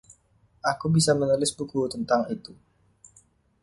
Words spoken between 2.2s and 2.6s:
itu.